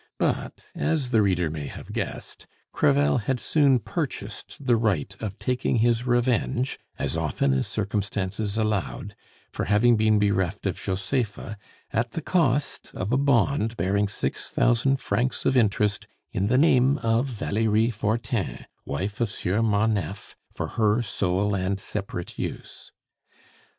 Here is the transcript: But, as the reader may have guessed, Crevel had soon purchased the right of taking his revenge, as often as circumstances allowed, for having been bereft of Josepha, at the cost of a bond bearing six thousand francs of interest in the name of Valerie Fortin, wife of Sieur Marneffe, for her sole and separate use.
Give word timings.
But, 0.17 0.65
as 0.73 1.11
the 1.11 1.21
reader 1.21 1.51
may 1.51 1.67
have 1.67 1.93
guessed, 1.93 2.47
Crevel 2.73 3.19
had 3.19 3.39
soon 3.39 3.77
purchased 3.77 4.55
the 4.59 4.75
right 4.75 5.15
of 5.21 5.37
taking 5.37 5.75
his 5.75 6.07
revenge, 6.07 6.79
as 6.97 7.15
often 7.15 7.53
as 7.53 7.67
circumstances 7.67 8.57
allowed, 8.57 9.13
for 9.51 9.65
having 9.65 9.97
been 9.97 10.17
bereft 10.17 10.65
of 10.65 10.79
Josepha, 10.81 11.55
at 11.93 12.13
the 12.13 12.21
cost 12.23 12.89
of 12.95 13.11
a 13.11 13.17
bond 13.17 13.77
bearing 13.77 14.07
six 14.07 14.49
thousand 14.49 14.97
francs 14.99 15.45
of 15.45 15.55
interest 15.55 16.07
in 16.31 16.47
the 16.47 16.57
name 16.57 16.97
of 17.03 17.27
Valerie 17.27 17.91
Fortin, 17.91 18.65
wife 18.87 19.21
of 19.21 19.29
Sieur 19.29 19.61
Marneffe, 19.61 20.35
for 20.51 20.67
her 20.67 21.03
sole 21.03 21.53
and 21.53 21.79
separate 21.79 22.39
use. 22.39 22.91